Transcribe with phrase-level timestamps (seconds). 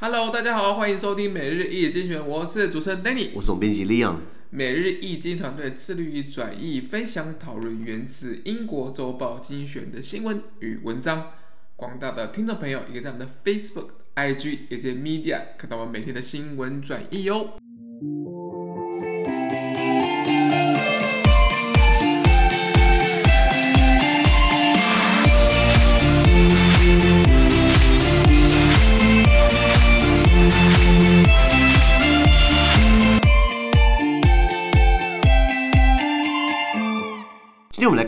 [0.00, 4.18] Hello，大家好，欢迎收听每日一经精选，我是主持人 Danny，我是总编辑 Leon。
[4.50, 11.32] 每日一经团队致力于转译、分享、讨论源自英国周报精选的新闻与文章。
[11.74, 17.54] 广大的听众朋友，也可以在我们的 Facebook、IG 以及 Media 看到我们每天的新闻转译哟。
[17.54, 17.60] 我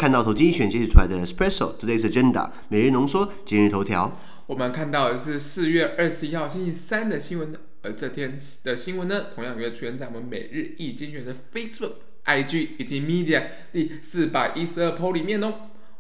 [0.01, 4.19] 看到投机选截取出来的 Espresso Today's Agenda 每日浓缩今日头条。
[4.47, 11.93] 我们看到的是四月二十一号星期三的新闻，而这天的新闻呢，同样也会出现在我们每日易精选的 Facebook、
[12.25, 13.43] IG 以及 Media
[13.75, 15.53] 第四百一十二 po 里面哦。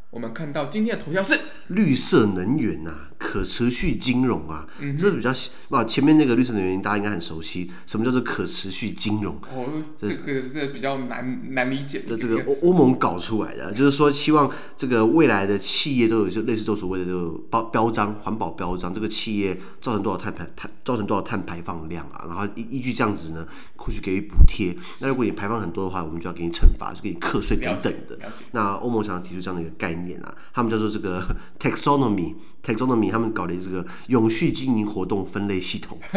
[0.09, 3.10] 我们看到今天的头条是绿色能源呐、啊。
[3.30, 5.33] 可持续金融啊，嗯、这比较
[5.69, 7.71] 哇，前面那个绿色能源大家应该很熟悉。
[7.87, 9.37] 什么叫做可持续金融？
[9.55, 12.16] 哦，这个是比较难难理解的。
[12.16, 23.46] 这个欧欧盟搞出来的，就是说希望这个未来的企业都有就类似都所谓的这个标标章环保标章，这个企业造成多少碳排碳造成多少碳排放量啊，然后依依据这样子呢，
[23.77, 24.77] 或许给予补贴。
[25.01, 28.18] 那如果你排放很多的话，我们就要给你惩罚，就给你课税等等的。
[28.51, 31.24] 那欧盟想要提出这样的一个概念啊，他们叫做这个
[31.60, 32.35] taxonomy。
[32.74, 35.99] Taxonomy，他们搞的这个永续经营活动分类系统，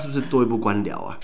[0.00, 1.18] 是不是多一步官僚啊？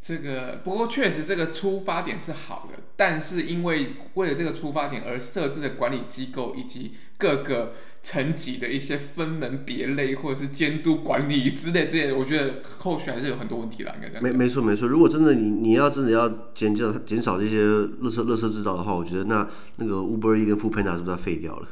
[0.00, 13.94] 这个不过确实这个出发点是好的，但是因为为了这个出发点而设置的管理机构以及各个层级的一些分门别类或者是监督管理之类这些，我觉得后续还是有很多问题啦。
[13.96, 14.20] 应该。
[14.20, 19.46] 没没错没错，如果真的你你要真的要减少减少这些垃圾垃圾制造的话，我觉得那
[19.76, 21.68] 那个 Uber Eats 跟 Foodpanda 是不是要废掉了？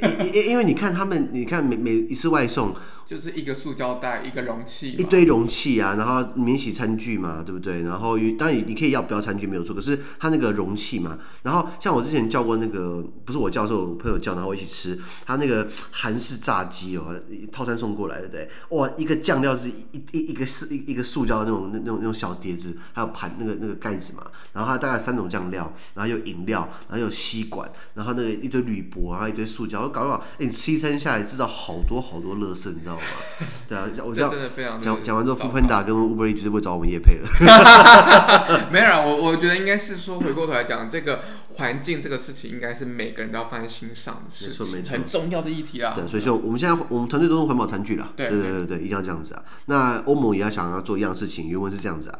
[0.00, 2.74] 因因因为你看他们，你看每每一次外送。
[3.04, 7.82] 就是一个塑胶袋，一个容器，一堆容器啊，然后免洗餐具嘛，对不对？
[7.82, 17.14] 然后当然你可以要不要餐具没有错，可是它那个容器嘛，然后像我之前叫过那个，不是我叫，是我朋友叫，然后我一起吃，他那个韩式炸鸡哦，
[17.50, 24.22] 套餐送过来的，对，哇，一个酱料是一一一个是一一个塑胶的那种那种那种小碟子，还有盘那个那个盖子嘛，
[24.54, 33.02] 然后它大概三种酱料，然后有饮料，然后有吸管，然后那个一堆铝箔，然后一堆塑胶，我搞搞，哎，你吃一餐下来制造好多好多乐色，你知道吗？
[33.68, 37.28] 对啊，我这样讲讲完之后，Foodpanda 跟 Uber Eats 绝对不会找我们叶配了。
[38.70, 41.22] 没有啊，我我觉得应该是说，回过头来讲，这个
[41.54, 45.94] 环境这个事情，应该是每个人都要放在心上的事情，没错没错，很重要的议题啊。
[45.94, 48.12] 对，所以就我们现在我们团队都用环保餐具了。
[48.16, 49.42] 对对对对，一定要这样子啊。
[49.66, 52.18] 那欧盟也要想要做一样事情，原文是这样子啊。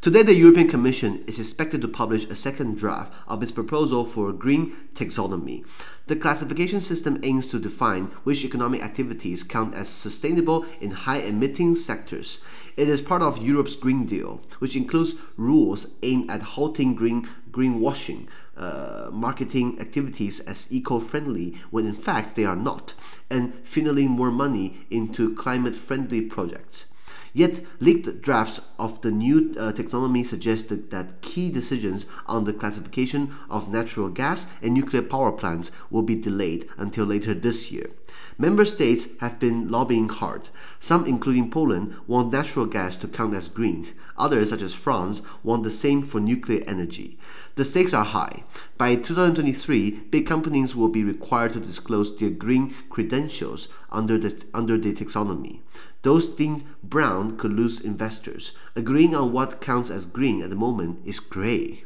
[0.00, 4.32] Today, the European Commission is expected to publish a second draft of its proposal for
[4.32, 5.66] green taxonomy.
[6.06, 12.42] The classification system aims to define which economic activities count as sustainable in high-emitting sectors.
[12.78, 18.26] It is part of Europe's Green Deal, which includes rules aimed at halting green greenwashing,
[18.56, 22.94] uh, marketing activities as eco-friendly when in fact they are not,
[23.30, 26.94] and funneling more money into climate-friendly projects.
[27.32, 33.32] Yet, leaked drafts of the new uh, taxonomy suggested that key decisions on the classification
[33.48, 37.90] of natural gas and nuclear power plants will be delayed until later this year.
[38.38, 40.48] Member states have been lobbying hard.
[40.80, 43.86] Some, including Poland, want natural gas to count as green.
[44.16, 47.18] Others, such as France, want the same for nuclear energy.
[47.56, 48.44] The stakes are high.
[48.78, 54.78] By 2023, big companies will be required to disclose their green credentials under the, under
[54.78, 55.60] the taxonomy.
[56.02, 58.52] Those deemed brown could lose investors.
[58.74, 61.84] Agreeing on what counts as green at the moment is gray.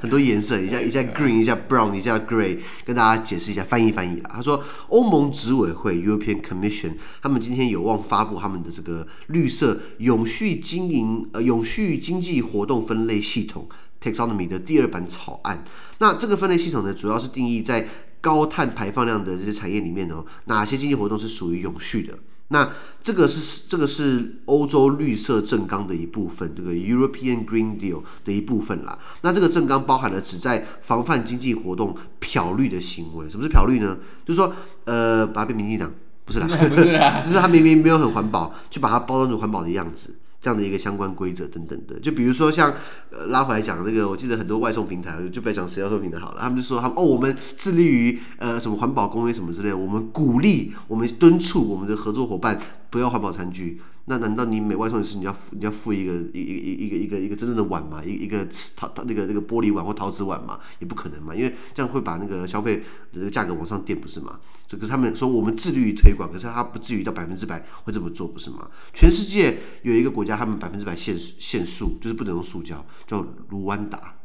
[0.00, 4.30] 很多颜色，一下一下 green，一下 brown，一下 gray，跟大家解释一下，翻译翻译啦。
[4.34, 13.66] 他说，欧盟执委会 European Commission，他们今天有望发布他们的这个绿色永续经营呃永续经济活动分类系统
[14.02, 15.64] Taxonomy 的第二版草案。
[15.98, 17.88] 那这个分类系统呢，主要是定义在
[18.20, 22.18] 高碳排放量的这些产业里面哦，哪些经济活动是属于永续的。
[22.48, 22.70] 那
[23.02, 28.98] 这个是这个是欧洲绿色政纲的一部分，这个 European Green Deal 的一部分啦。
[29.22, 33.30] 那这个政纲包含了旨在防范经济活动漂绿的行为。
[33.30, 33.96] 什么是漂绿呢？
[34.26, 34.54] 就是说，
[34.84, 35.90] 呃，把它变民进党，
[36.24, 40.16] 不是啦， 不是啦， 就是它明明没有很环保，就把它包装成环保的样子。
[40.42, 42.74] 这样的一个相关规则等等的，就比如说像
[43.10, 52.58] 呃拉回来讲这个，我记得很多外送平台，就不要讲谁要送平台好了，他们就说他们哦，我们致力于呃什么环保公约什么之类，我们鼓励我们敦促我们的合作伙伴
[52.90, 58.02] 不要环保餐具，那难道你每外送一次你要你要付一个一一一个一个一个真正的碗嘛？
[58.04, 58.44] 一一个
[58.76, 60.58] 陶陶那个那个玻璃碗或陶瓷碗嘛？
[60.80, 62.82] 也不可能嘛，因为这样会把那个消费
[63.12, 64.40] 这个价格往上垫，不是吗？
[64.66, 68.68] 这个他们说我们致力于推广，可是他不至于到百分之百会这么做，不是吗？
[68.92, 74.16] 全世界有一个国家，他们百分之百限限塑，就是不能用塑胶，叫卢旺达。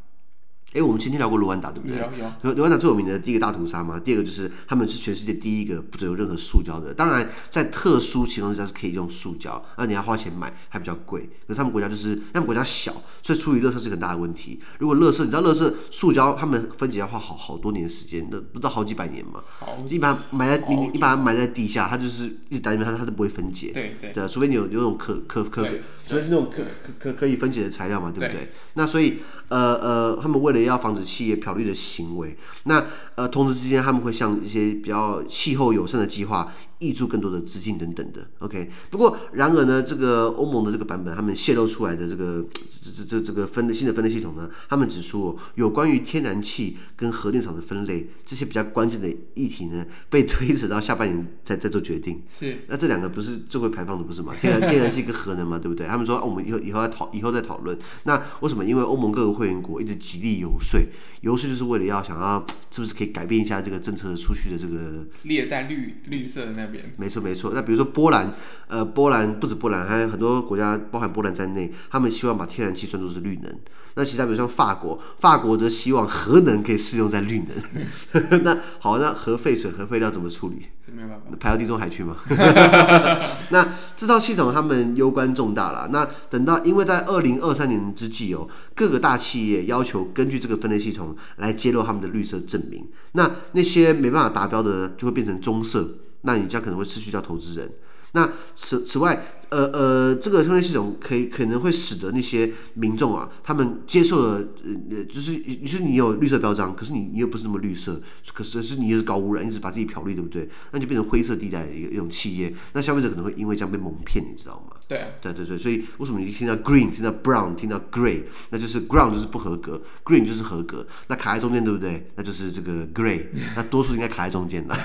[0.78, 1.98] 哎，我们前天聊过卢旺达，对不对？
[1.98, 2.56] 有有。
[2.56, 6.94] 卢旺达最有名的第一个大屠杀嘛，第二个就是他们是全世界第一个不准有任何塑胶的。
[6.94, 11.28] 当然，在特殊情况之下是可以用塑胶，那你要花钱买，还比较贵。
[11.48, 12.94] 可是他们国家就是他们国家小，
[13.24, 14.60] 所以处理垃圾是很大的问题。
[14.78, 19.42] 如果垃圾，你知道垃圾塑胶他们分解要花好好多年的时间，那不到好几百年嘛。
[19.60, 19.84] 好。
[19.90, 23.72] 一般埋在你你把它埋在地下，它就是一直待在里面，它它都不会分解。
[23.74, 24.14] 对对。
[24.14, 25.64] 对，除非你有有种可可可，
[26.08, 26.64] 除非是那种可
[27.00, 28.52] 可可以分解的材料嘛，对不对？
[28.74, 32.86] 那所以呃呃，他们为了要防止企业漂绿的行为，那
[33.16, 36.52] 呃，同时之间他们会像一些比较气候友善的计划。
[36.80, 38.70] 挹注更多的资金等等的，OK。
[38.92, 52.22] 不过，然而呢，这个欧盟的这个版本，他们泄露出来的这个这这这这个分类新的分类系统呢，他们指出有关于天然气跟核电厂的分类这些比较关键的议题呢，被推迟到下半年再再做决定。
[52.30, 52.60] 是。
[52.68, 54.36] 那这两个不是最会排放的不是吗？
[54.40, 55.88] 天然天然气跟核能嘛，对不对？
[55.88, 57.76] 他们说，哦，我们以后以后再讨以后再讨论。
[58.04, 58.64] 那为什么？
[58.64, 60.80] 因为欧盟各个会员国一直极力游说，
[61.22, 66.67] 游说就是为了要想要是不是可以改变一下这个政策出去的这个列在绿绿色的那。
[66.98, 68.32] 没错没错，那比如说波兰，
[68.68, 73.54] 呃，波兰不止波兰，还有很多国家，包含波兰在内，他们希望把天然气算作是绿能。
[73.96, 78.42] 那其他比如像法国，法国则希望核能可以适用在绿能。
[78.44, 80.66] 那好，那核废水、核废料怎么处理？
[80.94, 82.16] 没办法，排到地中海去吗？
[83.50, 83.68] 那
[83.98, 85.90] 这套系统他们攸关重大了。
[85.92, 92.88] 那等到，因为在二零二三年之际哦，各个大企业要求根据这个分类系统来揭露他们的绿色证明。
[93.14, 95.90] 那那些没办法达标的，就会变成棕色。
[96.22, 97.72] 那你将可能会失去掉投资人。
[98.14, 104.44] 那此此外，呃呃，这个通讯系统可以可能会使得那些民众啊，他们接受了
[104.92, 108.02] 呃，就是就是你有绿色标章，可是你你又不是那么绿色，
[108.34, 110.48] 可是是你又是高污染，一直把自己漂绿，对不对？
[110.72, 114.76] 那就变成灰色地带的一一种企业，那消费者可能会因为这样被蒙骗，你知道吗？
[114.86, 122.10] 对啊，对对对，所以为什么你听到 green，听到 brown，听到 gray，那就是 ground 就是不合格，green 就是合格，那卡在中间对不对？
[122.16, 124.78] 那就是这个 gray， 那多数应该卡在中间了，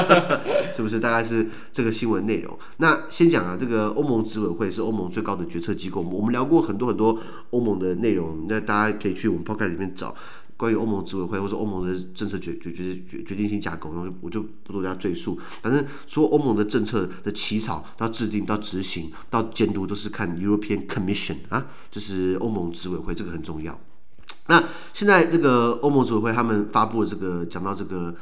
[0.72, 0.98] 是不是？
[0.98, 2.58] 大概是这个新闻内容。
[2.78, 3.97] 那先讲啊，这个。
[3.98, 7.18] 欧盟执委会是欧盟最高的决策机构，我们聊过很多很多
[7.50, 10.14] 欧盟的内容，那大家可以去我们 Podcast 里面找
[10.56, 15.36] 关于欧盟执委会或者欧盟的政策决决决决定性架构，然后我就不多加赘述。
[15.60, 23.78] 反正说欧盟的政策的起草到制定到执行到监督，都是看 European Commission 啊，就是欧盟执委会，这个很重要。
[24.46, 24.62] 那
[24.94, 28.14] 现在这个欧盟执委会他们发布了这个讲到这个。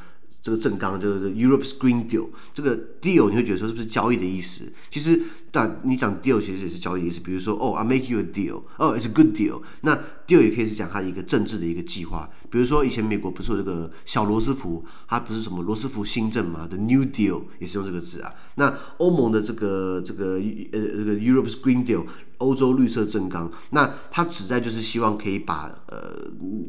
[0.43, 4.73] 这个政纲就是 Europe's Green Deal，这个 deal 你会觉得说是不是交易的意思？
[4.93, 5.21] 其实，
[5.57, 7.19] 但你讲 deal 其实也是交易的意思。
[7.21, 9.63] 比如说，哦，I make you a deal，哦，it's a good deal。
[9.81, 12.29] 那 deal 也可以是讲它一个政治的一个计划。
[12.51, 18.35] 比如说，以前美国不是有这个小罗斯福，它不是什么罗斯福新政嘛？The New Deal 也是用这个字啊。
[18.57, 22.05] 那欧盟的这个这个呃这个 Europe's Green Deal。
[22.39, 26.13] 欧洲绿色政纲，那它旨在就是希望可以把呃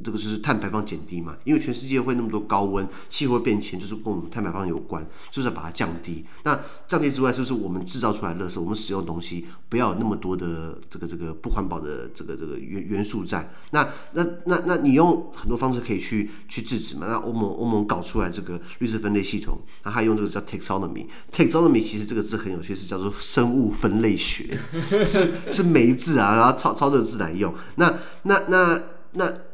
[0.02, 6.24] 这个就是碳排放减低嘛，因为全世界会那么多高温，气候变迁就是跟我们碳排放有关，是不是要把它降低？
[6.46, 6.58] 那
[6.88, 13.52] 降低之外，是不是我们制造出来的垃圾，我们使用东西不要有那么多的这个这个不环保的这个这个元元素在？
[13.72, 17.08] 那那那那你用很多方式可以去去制止嘛？
[17.08, 24.58] 那欧盟欧盟搞出来这个绿色分类系统，那他用这个叫 taxonomy，taxonomy 其实这个字很有趣，是叫做生物分类学，
[25.08, 25.34] 是。
[25.50, 27.52] 是梅字啊，然后抄抄这个字来用。
[27.78, 27.92] 那
[28.24, 28.80] 那那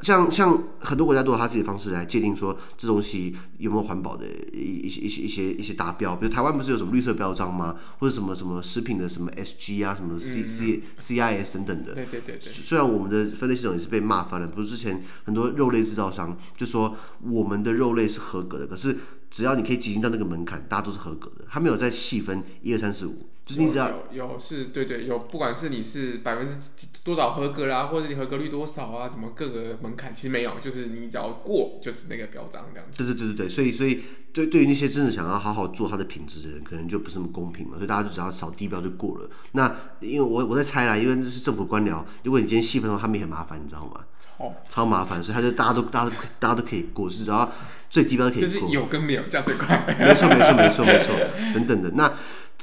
[0.02, 6.16] 像像很多国家都有他自己的方式来界定说这东西有没有环保的一一些一些一些一些达标。
[6.16, 7.76] 比如台湾不是有什么绿色标章吗？
[8.00, 11.94] 或者什么什么食品的什么 SG 啊，什么 C C C I S 等等的。
[11.94, 12.52] 对对对对。
[12.52, 18.98] 虽然我们的分类系统也是被骂翻了，不是之前很多肉类制造商就说我们的肉类是合格的，可是
[19.30, 21.46] 只要你可以挤进到那个门槛，大家都是合格的。
[21.50, 23.30] 他没有在细分一二三四五。
[23.46, 26.58] 就是你只要有有，有是对对有，不管是你是百分之
[27.04, 33.04] 多少合格啦、啊，或者你合格率多少啊，怎么各个门槛其实没有，就是你只要过就是那个表彰这样子。
[33.04, 39.30] 对对对对对，所以所以对对于那些真的想要好好做它的品质的人，可能就不是那么公平嘛，所以大家就只要扫低标就过了。
[39.52, 44.06] 那因为我我在猜啦，因为这是政府官僚，如果你今天细分的话，他们也很麻烦，你知道吗？
[44.38, 47.52] 超超麻烦，所以他就大家都大家都大家都可以过，是只要
[47.90, 48.48] 最低标可以过。
[48.48, 49.86] 就是有跟没有这样最快。
[50.00, 51.14] 没错没错没错没错，
[51.54, 52.10] 等等的那。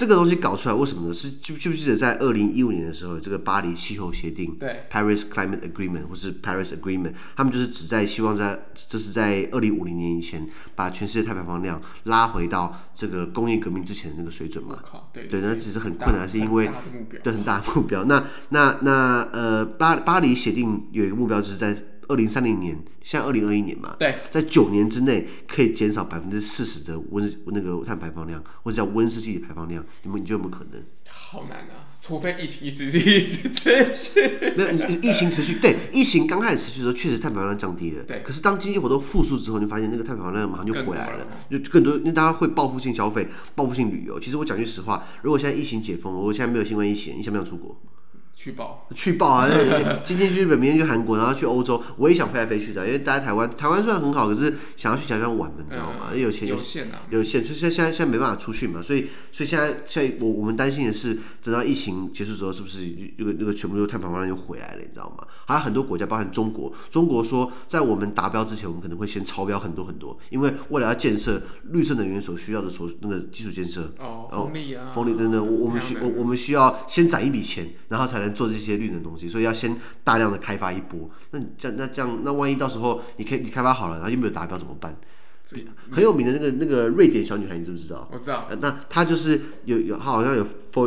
[0.00, 1.12] 这个东西搞出来为什么呢？
[1.12, 14.78] 是记不记得在二零一五年的时候，这个巴黎气候协定，对，Paris Climate Agreement 或是 Paris Agreement，他们就是只在希望在就是在二零五零年以前，把全世界碳排放量拉回到这个工业革命之前的那个水准嘛。
[15.12, 16.71] 对，对，那其实很困难，是因为
[17.23, 17.71] 对很大的。
[17.75, 21.76] 目标那那那呃，巴巴黎协定有一个目标，就是在
[22.11, 30.83] 二零三零年，像二零二一年嘛，对，在九年之内可以减少百分之四十的温那个碳排放量，或者叫温室气体排放量，你们你觉得有没有可能？
[31.07, 34.55] 好难啊，除非疫情一直一直持续。
[34.57, 38.05] 没有，疫情持续，对，疫情刚开始持续的时候，确实碳排放量降低了。
[38.05, 38.21] 对。
[38.25, 44.19] 可是当经济活动复苏之后，你发现那个碳排放量马上就回来了，就更多，因为大家会报复性消费、报复性旅游。
[44.19, 47.81] 其实我讲句实话，如果现在疫情解封，如果现在没有新冠疫情，你想不想出国？
[48.34, 49.49] 去报，去报啊！
[50.02, 52.87] 今天去日本，明天去韩国，然后去欧洲，我也想飞来飞去的。
[52.87, 56.14] 因为待在台湾，台湾虽然很好，可是想要去台湾玩嘛，你知道吗？
[56.14, 57.44] 有钱有限啊，有限。
[57.44, 62.80] 所以现在现在现在没办法出去嘛，所以所以现在现在我我们担心的是，等到疫情结束之后，是不是
[63.18, 64.78] 那个那个全部都碳排放量又回来了？
[64.80, 65.26] 你知道吗？
[65.46, 79.75] 还有很多国家，包含中国，中国说在我们达标之前，我们可能会先超标很多很多，因为为了要建设绿色能源所需要的所那个基础建设哦，风力啊，风力等等，我我们需我我们需要先攒一笔钱，然后才能做这些绿能东西，所以要先
[80.05, 81.09] 大量的开发一波。
[81.31, 84.97] 那这样那这样那万一到时候你开你开发好了，然后又没有达标怎么办？
[85.90, 88.09] 很有名的那个那个瑞典小女孩，你知不知道？
[88.12, 88.49] 我知道。
[88.61, 90.45] 那她就是有有，她好像有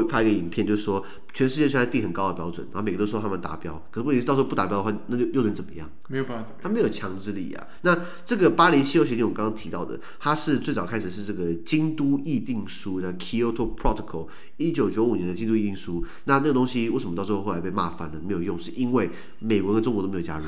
[0.08, 1.04] 拍一个影片，就是说。
[1.36, 5.90] 全世界现在定很高的标准，然后每个都说他们达标，可是问题是到时候不达标的话，那就又能怎么样？
[6.08, 6.60] 没有办法怎么样。
[6.62, 7.68] 他没有强制力啊。
[7.82, 14.28] 那这个巴黎气候协定，我刚刚提到的，它是最早开始是这个京都议定书的 Kyoto Protocol，
[14.58, 16.06] 一九九五年的京都议定书。
[16.26, 18.22] 那那个东西为什么到最后后来被骂翻了？
[18.24, 20.44] 没有用，是因为美国跟中国都没有加入。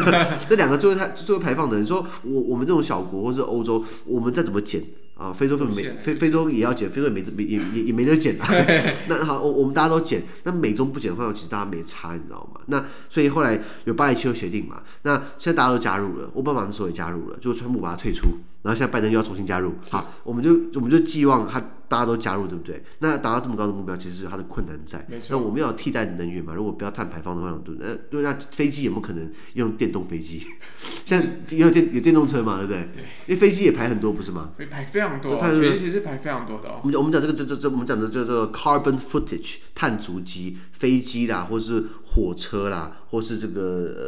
[0.48, 4.82] 这两个最后它最后排放的人说，我我们这种小国或是欧洲，我们再怎么减？
[5.14, 8.48] 啊，非洲根本没非非洲也要减，非洲也没没也也也没得减啊。
[9.06, 12.60] 那好，我我们大家都减，那美中不减的话，其实大家没差，你知道吗？
[12.66, 18.30] 那所以后来有巴黎气候协定嘛，那现在大家都加入了，奥巴马那时候也加入了，就川普把它退出，
[18.62, 19.72] 然后现在拜登又要重新加入。
[19.90, 21.62] 好，我们就我们就寄望他。
[21.92, 22.82] 大家都加入，对不对？
[23.00, 25.06] 那达到这么高的目标，其实它的困难在。
[25.28, 26.54] 那我们要有替代能源嘛？
[26.54, 27.62] 如果不要碳排放的话？
[28.10, 30.42] 那那飞机有没有可能用电动飞机？
[31.04, 32.56] 现在有电有电动车嘛？
[32.56, 32.88] 对不对？
[32.94, 33.02] 对。
[33.26, 34.52] 因为飞机也排很多，不是吗？
[34.70, 36.70] 排非常多，飞机是排非常多的。
[36.82, 43.60] 我们我们讲这个这这这，我们讲的叫做 carbon footage 碳足迹，飞机啦，或是火车啦，或是这个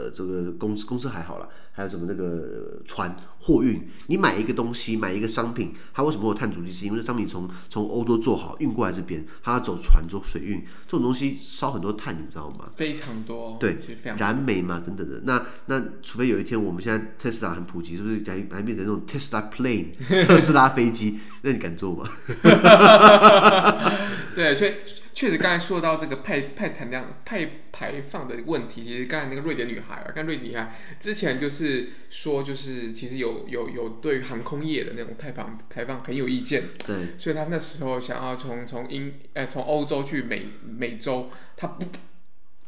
[0.07, 3.87] 呃这个公司公司还好啦，还有什么那个船货运？
[4.07, 6.71] 你买一个东西，买一个商品，它为什么会有碳足迹？
[6.71, 12.71] 是因为这商品从从欧洲做好运过来这边，它要走船做水运，这种东西烧很多碳，你知道吗？
[12.77, 13.57] 非常多。
[13.59, 13.77] 对，
[14.17, 15.21] 燃煤嘛，等等的。
[15.25, 19.87] 那那除非有一天我们现在特斯拉很普及，是不是改改变成那种 Tesla plane
[20.27, 21.19] 特斯拉飞机？
[21.43, 22.09] 那你敢坐吗？
[24.35, 24.75] 对，确
[25.15, 41.87] 确实，刚才说到这个派派碳量、派排放的问题，其实刚才那个瑞典女孩啊，刚瑞典女孩之前就是说，就是其实有有有对航空业的那种排放排放很有意见，对，所以她那时候想要从从英呃从欧洲去美美洲，她不。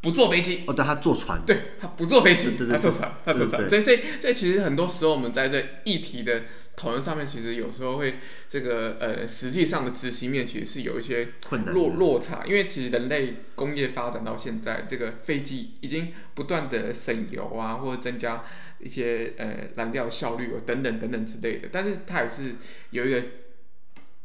[0.01, 1.43] 不坐飞机哦，对，他坐船。
[1.45, 3.69] 对，他不坐飞机，他坐船，他坐船。
[3.69, 6.45] 所以，所以，所以，其实很多时候我们在这议题的
[6.77, 11.29] 讨论上面，其实有时候会这个呃，实际上的执行面其实是有一些
[11.73, 18.45] 落落差，因为其实人类工业发展到现在，这个飞机已经不断的省油啊，或者增加
[18.79, 22.55] 一些呃燃料效率等等等等之类的，但是它也是
[22.91, 23.25] 有一个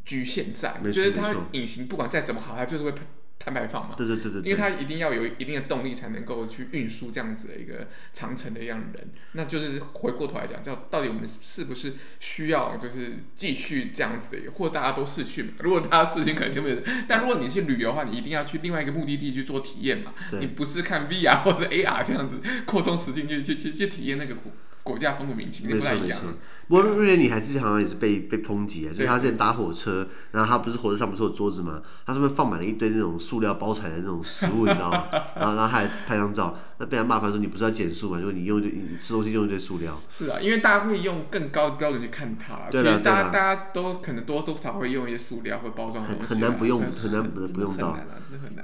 [0.06, 2.94] 局限在，就是它隐形不管再怎么好，它就是会。
[3.44, 15.54] 碳排放嘛，对对对对，因为它一定要有一定的动力才能够去运输这样子的一个长城的一样人，那就是回过头来讲，叫到底我们是不是需要就是继续这样子的一个，或大家都视讯嘛？
[15.60, 20.40] 如果大家视讯可能就没有，但如果你去旅游的话，你一定要去另外一个目的地去做体验嘛，对。
[20.40, 24.52] 你不是看 VR 或者 AR 这样子扩充实境去去去去体验那个国
[24.84, 26.20] 国家风土民情，那不太一样。
[26.68, 31.82] 不过瑞典女孩之前好像也是被被抨击啊，就是她之前搭火车，然后她不是火车上不是有桌子吗？
[32.06, 35.04] 她上面放满了一堆那种塑料包材的那种食物，你知道吗？
[35.36, 38.22] 然后然后她还拍张照，那被人骂翻说你不是要减速吗？
[38.22, 39.94] 就是你用一堆你吃东西用一堆塑料。
[40.10, 46.04] 是啊，因为大家会用更高的标准去看它，所以大家大家都可能多多少少会用一些塑料或包装。
[46.06, 47.98] 很很难不用， 很难不用到。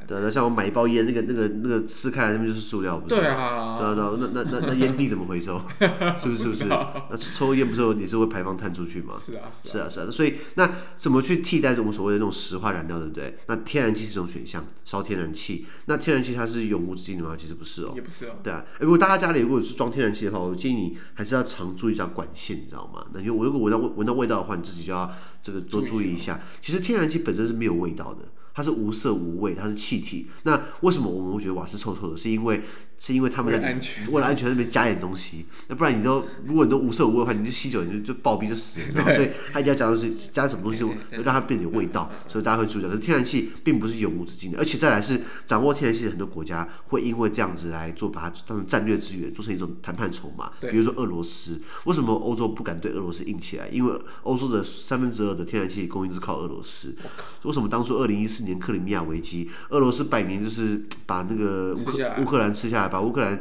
[0.07, 3.15] 对，那像我买一包烟，那个那个那个撕开来那边就是塑料，不是？
[3.15, 3.77] 对啊。
[3.77, 5.61] 对啊对啊，那那那那烟蒂怎么回收？
[6.17, 6.43] 是不是？
[6.43, 6.65] 是不是？
[6.65, 9.13] 那抽烟不是也是会排放碳出去吗？
[9.17, 10.11] 是啊，是啊，是啊。
[10.11, 13.37] 所以那怎么去替代这种所谓的那种石化燃料，对不对？
[13.47, 15.65] 那天然气是一种选项，烧天然气。
[15.85, 17.35] 那天然气它是永无止境的吗？
[17.39, 18.35] 其实不是哦，也不是哦。
[18.43, 23.05] 对啊，如果大家家里如果是装天然气的话，我建议你还是要常注意一下管线，你知道吗？
[23.13, 25.11] 那因为我如果闻到闻到味道的话，你自己就要
[25.41, 26.39] 这个多注意一下。
[26.61, 28.25] 其实天然气本身是没有味道的。
[28.57, 30.25] 它是无色无味，它是气体。
[30.41, 32.17] 那为什么我们会觉得瓦斯臭臭的？
[32.17, 32.59] 是因为
[32.97, 35.45] 是因为他们在为了安全，为了安全那边加点东西。
[35.67, 39.13] 那不然你都如果你都无色无味的话，你就吸久你就就暴毙就死了，你知道吗？
[39.13, 40.89] 所以他一定要加东西，加什么东西就
[41.21, 42.11] 让它变得有味道。
[42.27, 50.51] 所以大家会注意到，可是天然气并不是永无止境的，而且再来是掌握天然气的很多国家会因为这样子来做，把它当成战略资源，做成一种谈判筹码。
[50.61, 53.67] 比如说俄罗斯，为什么欧洲不敢对俄罗斯硬起来？
[53.67, 56.97] 因为欧洲的三分之二的天然气供应是靠俄罗斯。
[57.43, 59.49] 为什么当初二零一四年克里米亚危机？
[59.69, 63.39] 俄罗斯摆明就是把那个乌克乌克兰吃下来，把乌克兰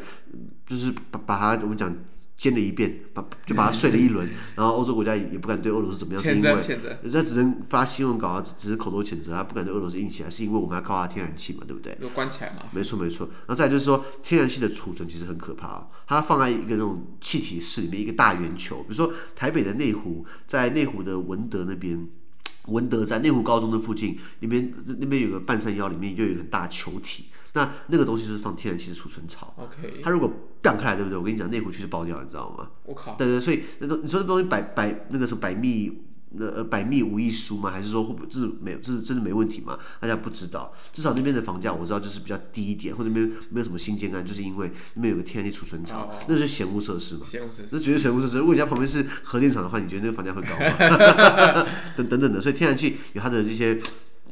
[0.67, 1.95] 就是把把它我们讲
[2.37, 6.53] 煎了一遍，把就把它睡了一轮， 然后欧洲国家也也不敢对俄罗斯怎么样，是因为
[7.03, 11.97] 人家只能发新闻稿啊，只是口头谴责，他不敢对俄罗斯硬起来，是因为我们要靠它天然气嘛，对不对？
[12.01, 12.65] 有关起来嘛？
[12.73, 13.27] 没错没错。
[13.27, 22.07] 然后再就是说，天然气的储存其实很可怕啊，它放在一个那种气体室里面，一个大圆球，比如说台北的内湖，在内湖的文德那边。
[22.67, 29.55] 文德在内湖高中的附近，那边那边有个半山腰，里面又有一个很大球体，那那个东西是放天然气的储存槽。
[29.57, 30.31] OK，它如果
[30.63, 31.19] 断开来，对不对？
[31.19, 32.69] 我跟你讲，内湖区是爆掉，你知道吗？
[32.85, 33.15] 我靠！
[33.15, 36.03] 对对，所以那东你说这东西百百那个什么百密。
[36.39, 37.71] 那呃，百密无一疏吗？
[37.71, 39.79] 还是说会不会这是没有，这是真的没问题吗？
[40.01, 47.27] 大家不知道，至少那边的房价我知道就是比较低一点，或者那边没有什么新建案，就是因为那边有个天然气储存槽，哦、那是嫌恶设施嘛？
[47.29, 48.39] 嫌恶设施，那绝对嫌恶设施。
[48.39, 51.67] 如果你家旁边是核电厂的话，你觉得那个房价会高吗？
[51.97, 53.81] 等等等的，所以天然气有它的这些。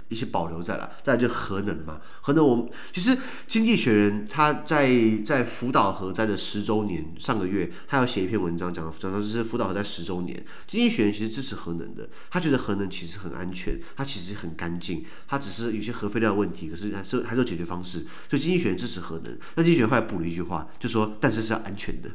[0.09, 2.01] 一些保留在了，再来就核能嘛。
[2.21, 3.11] 核能，我们其实
[3.47, 4.91] 《经济学人》他在
[5.25, 18.01] 在福岛核灾的十周年，上个月他要写一篇文章讲，讲到就是福岛核灾十周年，《经济学人》其实支持核能的，他觉得核能其实很安全，它其实很干净，它只是有些核废料问题，可是还是还是有解决方式。
[18.29, 19.37] 所以《经济学人》支持核能。
[19.57, 22.11] 那《经济学人》后来补了一句话，就说：“但是是要安全的。”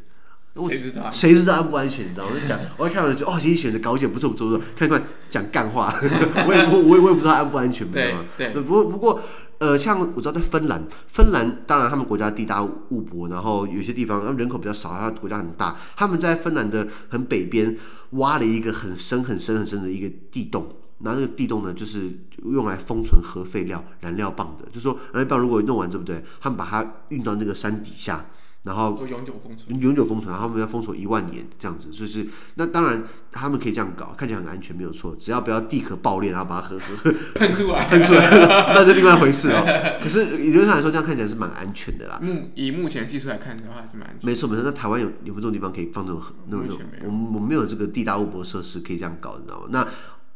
[0.68, 1.12] 谁知道？
[1.12, 2.10] 谁知道安不安全？
[2.10, 2.26] 你知道？
[2.28, 5.94] 我就讲，我一看完就哦，经济学人的稿件不错不错不错，看一看讲干话，
[6.48, 8.26] 我也我我也我也不知道安不安全，不知道吗？
[8.38, 9.22] 对，不过不过
[9.60, 17.76] 呃，像我知道在芬兰，芬兰当然他们国家地大物博，然后有些地方他们人口比较少，他国家很大，他们在芬兰的很北边
[18.12, 20.66] 挖了一个很深很深很深的一个地洞，
[21.04, 22.10] 然后那个地洞呢，就是
[22.46, 26.24] 用来封存核废料燃料棒的，就是说燃料棒如果弄完，对不对？
[26.40, 28.26] 他们把它运到那个山底下。
[28.64, 39.64] 然后永久封存，永久封存，他们要封存一万年这样子，就是那当然他们可以这样搞，看起来很安全，没有错，只要不要地壳爆裂，然后把它核核喷出来，喷出来，那是另外一回事哦。
[40.04, 42.20] 可是理论上来说，这样看起来是蛮安全的啦。
[42.22, 44.30] 目以目前技术来看的话，是蛮安全。
[44.30, 46.78] 没错没错，那台湾有有没有这种地方可以放这种那种？
[47.06, 49.68] 我们我们没有这个地大物博设施可以这样搞，你知道吗？
[49.72, 49.88] 那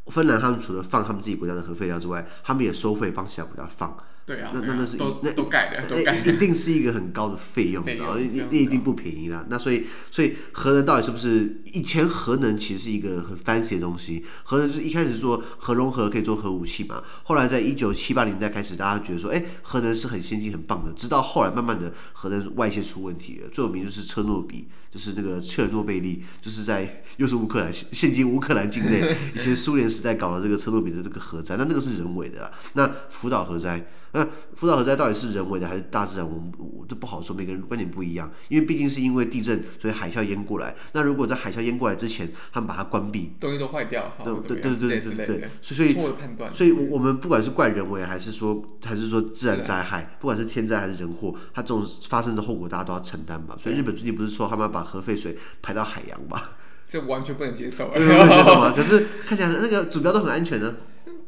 [0.08, 3.98] 芬兰他们除了放他们自己国家的核废料之外，他们也收费帮其他国家放。
[4.26, 9.46] 对啊，那那那是都那都盖的，那 一定是一个很高的费用，然后那那一定不便宜啦。
[9.50, 11.62] 那所以所以核能到底是不是？
[11.74, 17.04] 以前核能其实是一个很 fancy 的东西，核能就是一开始做核融合可以做核武器嘛。
[17.24, 20.94] 后来在一九七八年代开始，大家觉得说，哎，核能是很先进很棒的。
[20.94, 29.04] 直到后来慢慢的核能外泄出问题了，最有名就是车诺比，就是那个切尔诺贝利，就是在又是乌克兰，现今乌克兰境内，
[29.36, 32.52] 以前苏联时代搞了这个车诺比的这个核灾，那那个是人为的啦。
[32.74, 33.86] 那福岛核灾。
[34.14, 36.28] 那福岛核灾到底是人为的还是大自然？
[36.28, 38.32] 我们我都不好说，每个人观点不一样。
[38.48, 40.76] 因为毕竟是因为地震，所以海啸淹过来。
[40.92, 46.54] 那如果在海啸淹过来之前，他们把它关闭，东西都坏掉，对对对对对对，所以错的判断。
[46.54, 53.58] 所以，我们不管是怪人为，还是说还是说自然灾害，不管是天灾还是人祸，它这种发生的后果，大家都要承担嘛。
[53.60, 56.52] 所以日本最近不是说他们要把核废水排到海洋吧？
[56.88, 58.74] 这完全不能接受，不能接受吗？
[58.78, 60.76] 可是看起来那个指标都很安全呢。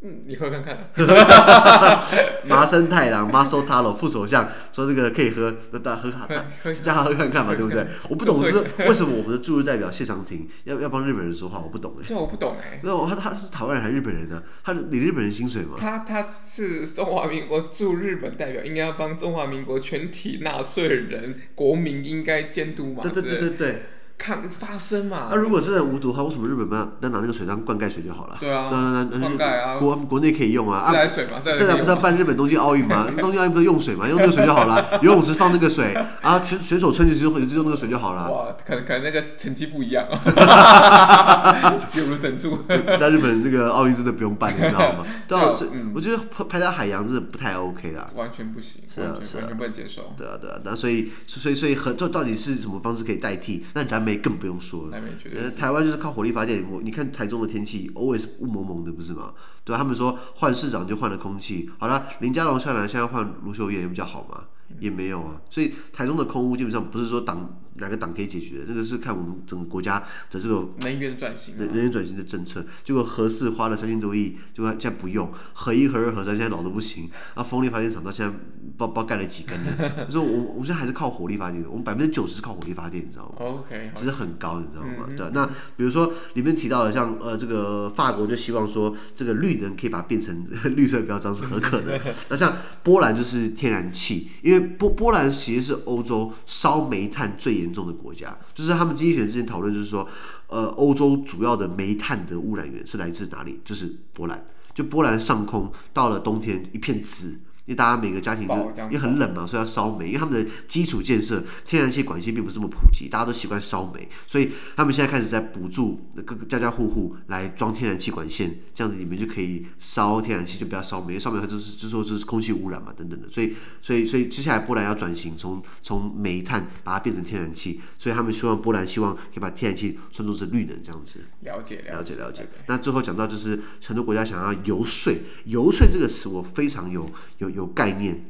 [0.06, 0.78] 嗯，你喝看看。
[2.46, 6.28] 麻生太郎 Maso Taro 副首相说这个可以喝，那大家喝看
[6.62, 7.88] 看，叫他喝看看嘛，对不对？
[8.08, 12.04] 我不懂是为什么我们的驻日代表谢长廷要要帮日本人说话，我不懂哎。
[12.08, 12.80] 对，我不懂哎。
[12.84, 14.44] 那他他是台湾人还是日本人呢？
[14.64, 15.76] 他领日本人薪水吗？
[15.76, 23.02] 他他是中华民国驻日本代表，应该要帮中华民国全体纳税人国民应该监督嘛？
[23.02, 23.82] 对对对对对。
[24.18, 25.28] 看发生嘛？
[25.30, 28.38] 那如果真的无毒的话，为什么日本不要要拿那个水当灌溉水就好了？
[28.40, 30.86] 对啊，那那灌溉啊，国国内可以用啊。
[30.88, 33.08] 自来水嘛，自来不是要办日本东京奥运吗？
[33.20, 34.08] 东京奥运不是用水吗？
[34.08, 34.84] 用那个水就好了。
[35.04, 38.32] 游泳池放那个水，啊，选选手穿进去就就用那个水就好了。
[38.32, 41.84] 哇，可能可能那个成绩不一样啊。
[41.94, 42.58] 有如神助。
[42.68, 45.06] 在日本那个奥运真的不用办，你知道吗？
[45.28, 45.52] 对啊，
[45.94, 48.08] 我觉得拍到海洋是不太 OK 啦。
[48.16, 50.14] 完全不行，是啊，完全不能接受。
[50.18, 53.66] 对啊，对啊，那所以所以所以核这到底是什么方式可以代替？
[53.74, 54.05] 那咱。
[54.06, 55.02] 煤更不用说了。
[55.34, 56.64] 呃，台湾就是靠火力发电。
[56.70, 59.34] 我你看台中的天气，always 雾蒙蒙的，不是吗？
[59.64, 59.80] 对吧？
[59.80, 61.70] 他们说换市长就换了空气。
[61.80, 64.46] 好了，林佳龙下来，现在换卢秀燕也比较好嘛？
[64.80, 65.42] 也没有啊。
[65.50, 67.62] 所以台中的空污基本上不是说党。
[67.76, 68.66] 哪个党可以解决的？
[68.68, 70.00] 那个是看我们整个国家
[70.32, 72.66] 的这个能源转型、能源转型的政策。
[72.84, 77.10] 结果核四花了三千多亿，结果现在不用；核一、核二、核三现在老的不行。
[77.34, 78.34] 啊，风力发电厂到现在
[78.78, 80.10] 不不知道盖了几根呢？
[80.10, 85.08] 所以我我们现在还是靠火力发电，我们百分之九十是靠火力发电，你知道吗？OK，其实很高，你知道吗？
[85.16, 85.30] 对。
[85.34, 85.46] 那
[85.78, 92.00] 比如说里面提到了像呃这个法国就希望说这个绿能可以把它变成 绿色标章是合可的。
[92.30, 98.38] 那像波兰就是天然气，因为波波兰其实是欧洲烧煤炭最严严重的国家。
[98.54, 100.08] 就是他们经济学之前讨论，就是说，
[100.48, 103.60] 呃，欧洲主要的煤炭的污染源是来自哪里？
[103.66, 104.46] 就是波兰。
[104.74, 107.40] 就波兰上空到了冬天一片紫。
[107.66, 110.06] 因为大家每个家庭都因为很冷嘛，所以要烧煤。
[110.08, 121.20] 因为他们的基础建设天然气管线并不是这么普及，大家都习惯烧煤，所以他们现在开始在补助各个家家户户来装天然气管线，这样子你们就可以烧天然气，就不要烧煤。
[121.20, 123.28] 烧煤它就是就说就是空气污染嘛，等等的。
[123.32, 131.22] 所以所以所以接下来波兰要转型，从从煤炭把它变成天然气，所以他们希望波兰希望可以把天然气算作是绿能这样子。
[131.40, 132.44] 了解了解了解。
[132.44, 135.12] 了解那最后讲到就是很多国家想要游说，
[135.46, 137.55] 游说这个词我非常有有。
[137.56, 138.24] 有概念，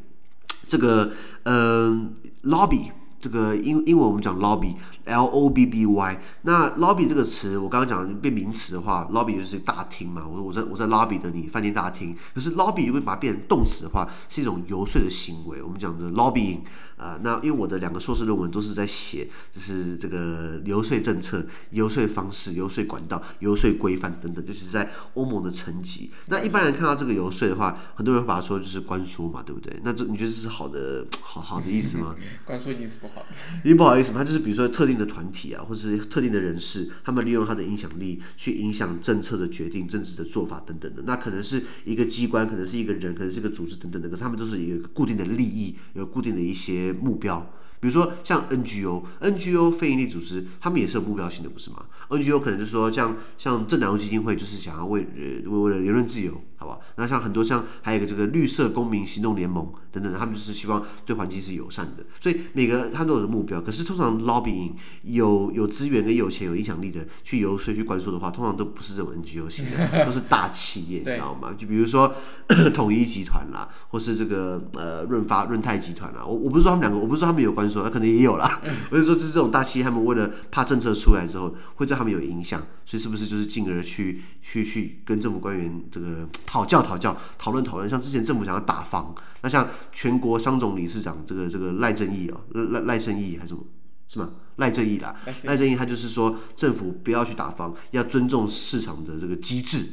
[0.67, 1.11] 这个
[1.43, 4.75] 嗯，lobby，这个英英文我们讲 lobby
[5.05, 6.21] lobby，L O B B Y。
[6.41, 10.25] 那 lobby 这个词，我刚刚讲变名词的话，lobby 就是大厅嘛。
[10.27, 12.15] 我说我在我在 lobby 等你饭店大厅。
[12.33, 15.61] 可是 lobby 如果把它变成动词的话，是一种游说的行为。
[15.61, 16.59] 我们讲的 lobbying。
[16.97, 26.09] 啊、呃，那因为我的两个硕士论文都是在写，就是这个游说政策、游说方式、游说管道、游说规范等等，就是在欧盟的层级。
[26.27, 29.77] 那一般人看到这个游说的话，很多人会把它说就是关说嘛，对不对？
[29.83, 32.15] 那这你觉得这是好的好好的意思吗？
[32.45, 33.25] 关说一定是不好的，
[33.65, 41.03] 因为不好意思嘛，他就是比如说特定的团体啊，或者是特定的人士，他们利用他的影响力去影响政策的决定、政治的做法等等的。
[41.05, 44.09] 那可能是一个机关，可能是一个人，可能是一个组织等等的。
[44.09, 46.95] 可是他们都是一个固定的利益，有固定的一些。
[47.05, 47.39] 目标，
[47.79, 56.41] 比如说像 NGO，NGO 非营利组织，他们也是有目标性的，不是吗？NGO 可能就是说像像正南基金会，就是想要为呃为了言论自由。
[56.57, 63.61] 好吧，那像很多像还有一个这个绿色公民行动联盟等等，他们就是希望对环境是友善的，所以每个他都有目标。
[63.61, 64.71] 可是通常 lobbying
[65.03, 71.53] 有有资源跟有钱有影响力的去游说去关说的话，通常都不是这种 NGO 型的，都是大企业，你知道吗？
[71.57, 72.13] 就比如说
[72.73, 76.25] 统一集团啦，或是这个呃润发润泰集团啦。
[76.25, 78.61] 我我不是说他们两个，我不是说他们有关说，那可能也有啦。
[78.91, 86.27] 我是说，就是这种大企业，他们为了怕政策出来之后会对他们有影响，所以是不是就是进而去去去跟政府官员这个。
[86.45, 93.63] 讨教讨教讨论讨论，像之前政府想要打房，那像全国商总理事长这个这个赖正义啊，赖赖正义还是什么？
[94.07, 94.29] 是吗？
[94.57, 99.85] 赖正义啦，赖正义他就是说政府不要去打房，要尊重市场的这个机制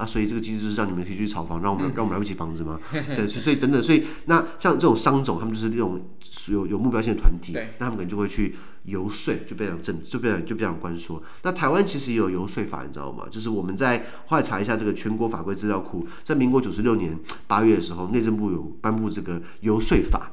[0.00, 2.80] 啊，所以这个机制就是让你们可以去炒房，让我们让我们买不起房子吗？
[2.92, 6.00] 对，所以等等，所以那像这种商总，他们就是那种
[6.48, 8.54] 有有目标性的团体，那他们可能就会去。
[8.84, 11.22] 游说就变成政，就变成就变成关说。
[11.42, 13.26] 那台湾其实也有游说法，你知道吗？
[13.30, 20.32] 就是我们在后来查一下这个全国法规资料库，在民国九十六年八月的时候，内政部有颁布这个游说法。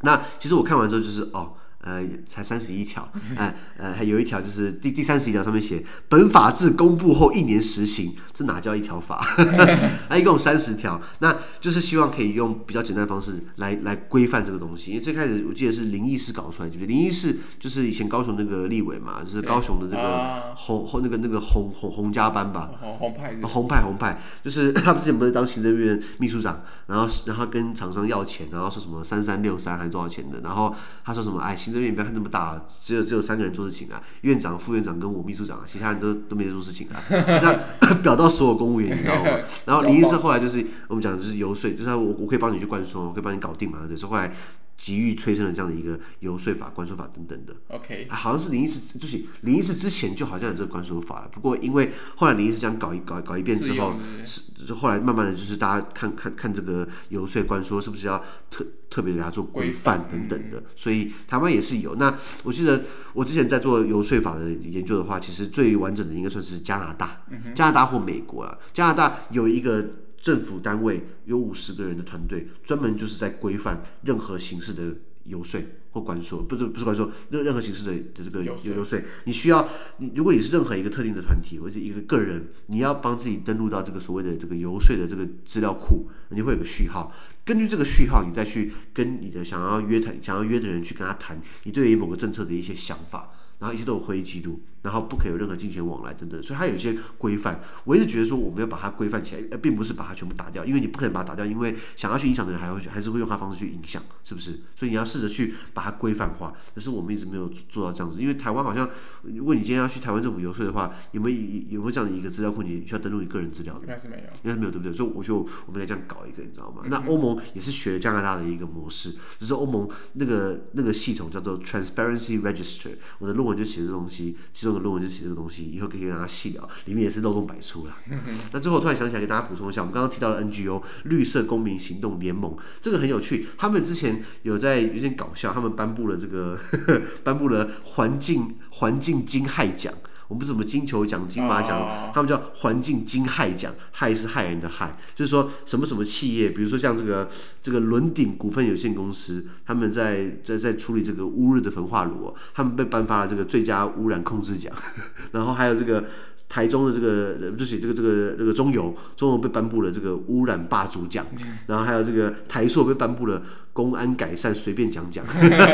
[0.00, 1.52] 那其实我看完之后就是哦。
[1.86, 9.24] 呃，才三十一条，呃呃，还有一条就是第第三十一条上面写，本法制公布后一年实行，这哪叫一条法？
[10.10, 14.90] 啊一共有三十条，那就是希望可以用比较简单的方式来来规范这个东西。
[14.90, 16.88] 因为最开始我记得是林义士搞出来，对不对？
[16.88, 31.75] 林义士就是以前高雄那个立委嘛，就是高雄的这个红红那个那个红红红家班吧，红派红派红派，就是 他们之前不是当行政院秘书长，然后然后跟厂商要钱，然后说什么三三六三还是多少钱的，然后他说什么哎行。
[31.76, 39.30] 这边不要看这么大，只有只有三个人做事情啊，院长、副院长跟我秘书长啊，其他人都都没在做事情啊， 这样表到所有公务员，你知道吗？
[39.66, 44.32] 然后林医师后来就是我们讲的就是游说，就是我我可以帮你去灌输，我可以帮你搞定嘛，对，所以后来。
[44.76, 47.54] 急于催生了这样的一个游说法、关说法等等的。
[47.68, 51.28] OK，、啊、好像是林义士，就是林义士之前就好像有这个关说法了。
[51.32, 60.62] 不过因为后来林义士这样搞一搞搞一遍之后，是，是后来慢慢的就是大家看看看这个游说关说是不是要特特别给他做规范等等的。
[60.74, 61.94] 所以台湾也是有。
[61.96, 62.84] 那我记得
[63.14, 67.22] 我之前在做游说法的研究的话，其实最完整的应该算是加拿大，
[67.54, 68.58] 加拿大或美国了。
[68.72, 69.84] 加拿大有一个。
[70.26, 75.60] 政府单位有五十个人的团队，专门就是在规范任何形式的游说
[75.92, 93.30] 或关说，不是不是关说，任任何形式的的这个游游说，你需要你如果你是任何一个特定的团体或者一个个人，你要帮自己登录到这个所谓的这个游说的这个资料库，你会有个序号，根据这个序号，你再去跟你的想要约谈、想要约的人去跟他谈，你对于某个政策的一些想法。
[93.58, 97.58] 然后一切都有会议记录，然后不可以有任何金钱往来等等，所以它有一些规范。
[97.84, 104.52] 我一直觉得说我们要把它规范起来，而并不是把它全部打掉，因为你不可能把它打掉，因为想要去影响的人还会还是会用他方式去影响，是不是？
[104.74, 106.52] 所以你要试着去把它规范化。
[106.74, 108.88] 但是我们一直没有做到这样子，因为台湾好像，
[109.22, 111.38] 如果你今天要去台湾政府游说的话，有没有
[111.70, 112.62] 有没有这样的一个资料库？
[112.62, 113.80] 你需要登录你个人资料的？
[113.80, 114.92] 应该是没有，应该是没有，对不对？
[114.92, 116.82] 所以我就我们来这样搞一个，你知道吗？
[116.86, 122.90] 那欧盟也是学加拿大的一个模式，就是欧盟那个那个系统叫做 Transparency Register。
[123.18, 127.96] 我的论文就写这东西，其中的论文就写这个东西，以后可以跟大家细聊，里面也是漏洞百出了。
[128.52, 136.58] 那最后突然想起来，给大家补充一下，我们刚刚提到的 NGO 绿色公民行动联盟，这个很有趣，他们之前有在有点搞笑，他们颁布了这个
[137.22, 139.94] 颁布了环境环境惊骇奖。
[140.28, 142.14] 我们不是什么金球奖、金马奖，oh.
[142.14, 147.28] 他们叫环境金害奖，害是害人的害，就是说什么什么企业，比如说像这个
[147.62, 154.74] 这个伦鼎股份有限公司，他们在在在处理这个乌日的焚化炉，他们被颁发了这个最佳污染控制奖，
[155.32, 156.04] 然后还有这个。
[156.48, 161.26] 台中的这个不是这个这个这个中油，中油被颁布了这个污染霸主奖，
[161.66, 163.42] 然后还有这个台塑被颁布了
[163.76, 165.22] 公安改善随便讲讲，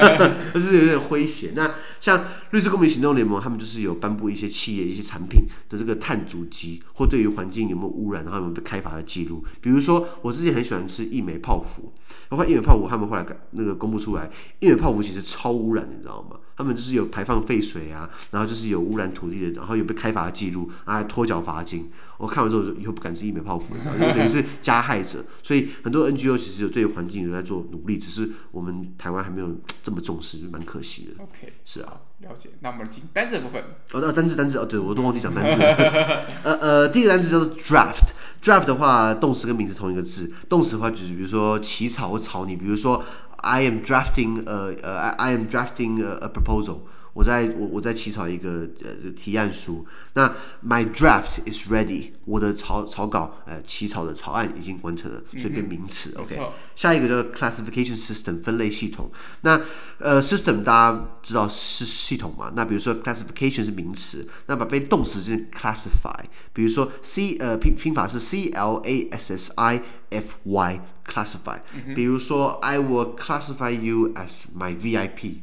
[0.52, 1.52] 就是有点诙谐。
[1.54, 9.44] 那像绿色公民行动联盟，他们就是有颁布一些企业一些产品的这个碳足迹，或对于环境有没有污染，然后有没有被开发的记录。
[9.60, 11.92] 比如说，我之前很喜欢吃一美泡芙，
[12.28, 16.38] 然后一美泡芙他们后来那个公布出来，一美泡芙其实超污染，你知道吗？
[16.54, 21.90] 他们就是有排放废水啊，然后就是有污染土地的，然后有被开罚的记录，啊，还拖缴罚金。
[22.18, 25.24] 我看完之后就以后不敢吃一美泡芙，因为等于是加害者。
[25.42, 29.50] 所以很多 NGO 其实有对环境有在做努力，只是我们台湾还没有
[29.82, 31.22] 这么重视，蛮可惜的。
[31.22, 32.50] OK，是啊，了解。
[32.60, 33.62] 那我们进单字的部分。
[33.92, 35.66] 哦，那单字单字哦，对我都忘记讲单字了。
[36.44, 38.12] 呃呃，第一个单字叫做 draft。
[38.42, 40.32] draft 的话，动词跟名词同一个字。
[40.48, 43.04] 动词的话就是比如说起草或草拟，比如说。
[43.44, 47.22] I am drafting 呃呃，I am drafting a proposal 我。
[47.24, 49.86] 在我我在起草一个呃提案书。
[50.14, 50.28] 那
[50.64, 52.10] My draft is ready。
[52.24, 56.14] 我的草草稿呃起草的草案已经完成了，所以变名词。
[56.18, 56.38] OK。
[56.76, 59.10] 下一个叫 classification system 分类系统。
[59.42, 59.60] 那
[59.98, 62.52] 呃 system 大家知道是系统嘛？
[62.54, 66.24] 那比如说 classification 是名词，那把被动词就是 classify。
[66.52, 70.80] 比如说 C 呃拼拼法是 C L A S S I F Y。
[71.04, 71.58] classify，
[71.96, 75.38] 比如说，I will classify you as my VIP，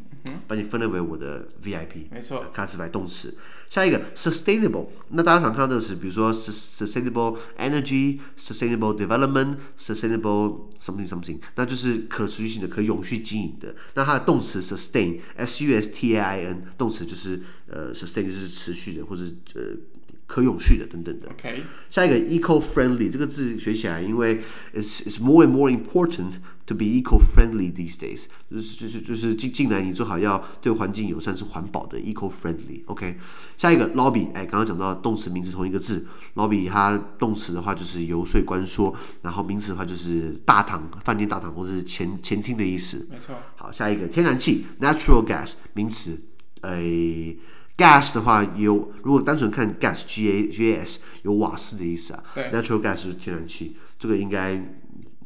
[0.47, 3.35] 把你分类为我的 VIP，没错，classify 动词。
[3.69, 13.75] 下一个 sustainable，那大家常看到的是，比如说 sustainable energy，sustainable development，sustainable something something，那就是可持续性的、可永续经营的。
[13.93, 19.23] 那它的动词 sustain，s u s t a i n，动词就是呃 sustain 就是持续的或者
[19.55, 19.61] 呃。
[20.29, 21.27] 可永续的等等的。
[21.29, 21.61] Okay.
[21.89, 24.39] 下一个 eco-friendly 这个字学起来，因为
[24.75, 26.33] it's it's more and more important
[26.67, 32.83] to be eco-friendly these days，就是就是就是近近来你最好要对环境友善是环保的 eco-friendly。
[32.85, 33.17] OK，
[33.57, 43.07] 下一个 lobby，哎，刚刚讲到动词名词同一个字，lobby 它动词的话就是游说关说，然后名词的话就是大堂、饭店大堂或者是前前厅的意思。
[43.09, 43.35] 没错。
[43.55, 46.21] 好，下一个天然气 natural gas 名词，
[46.61, 47.35] 哎。
[47.79, 52.21] Gas 的话有，如果单纯看 gas g a g a s 有瓦斯的意思啊。
[52.35, 54.61] 对，natural gas 是天然气，这个应该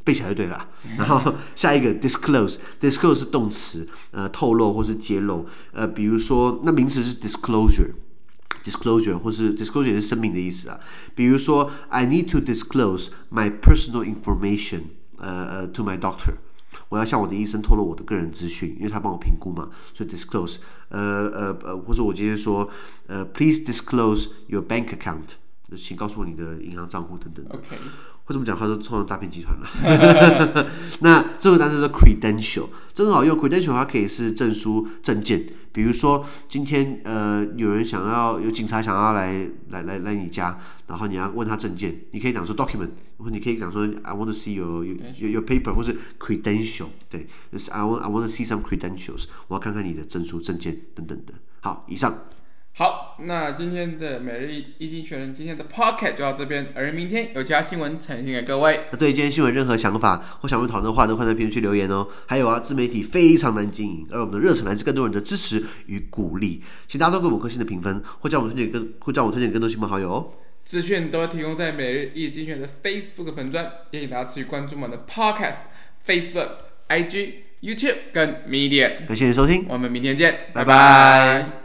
[0.03, 0.69] 背起来就对了。
[0.97, 5.47] 然后下一个 disclose，disclose 是动词，呃，透露或是揭露。
[5.71, 10.79] 呃，比如说那名词是 disclosure，disclosure 或是 disclosure 也是声明的意思啊。
[11.15, 14.81] 比如说 I need to disclose my personal information，
[15.17, 16.35] 呃呃，to my doctor。
[16.93, 20.57] 我要向我的医生透露我的个人资讯，因为他帮我评估嘛，所以 disclose，
[20.89, 20.99] 呃
[21.33, 22.69] 呃呃，或者我今天说，
[23.07, 25.29] 呃，please disclose your bank account，
[25.75, 27.55] 请告诉我你的银行账户等等的。
[27.55, 27.79] Okay.
[28.25, 30.67] 会这么讲，他都创造诈骗集团了。
[31.01, 33.37] 那这个单词是 credential，这很好用。
[33.37, 35.43] credential 它可以是证书、证件。
[35.73, 40.57] 比如说今天呃有人想要有警察想要来来来来你家，
[40.93, 48.27] 然后你要问他证件，你可以讲说 document，或你可以讲说 I want to see your your your paper，或是 credential，对，就是 I want I want to
[48.27, 51.33] see some credentials，我要看看你的证书、证件等等的。
[51.61, 52.15] 好，以上。
[52.75, 58.81] 好，那今天的每日一经济学人今天的 podcast 就到这边，而明天有其他新闻呈现给各位。
[58.91, 62.07] 那对今天新闻任何想法或想问讨论的话，都欢迎在评论区留言哦。
[62.27, 70.33] 还有啊，自媒体非常难经营，而我们的热忱来自更多人的支持与鼓励，请大家都给我们颗星的评分，或将我们推荐更，或将我们推荐更多亲朋好友哦。
[70.63, 75.59] 资讯都会提供在每日一经济学人的 Facebook 粉专，也请大家持续关注我们的 podcast、
[76.05, 76.49] Facebook、
[76.87, 79.05] IG、YouTube 跟 Medium。
[79.07, 81.62] 感谢你收听，我们明天见，拜拜。